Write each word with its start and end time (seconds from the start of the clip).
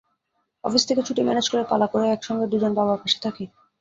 Office 0.63 0.83
থেকে 0.87 1.01
ছুটি 1.03 1.21
manage 1.23 1.45
করে 1.49 1.63
পালা 1.71 1.87
করে 1.87 2.05
একসঙ্গে 2.09 2.45
দুজন 2.47 2.71
বাবার 2.77 2.97
পাশে 3.01 3.19
থাকি। 3.25 3.45